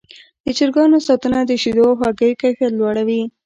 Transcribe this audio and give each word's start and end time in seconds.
د 0.45 0.45
چرګانو 0.57 0.97
ساتنه 1.07 1.39
د 1.45 1.51
شیدو 1.61 1.83
او 1.91 1.95
هګیو 2.01 2.39
کیفیت 2.41 2.71
لوړوي. 2.75 3.21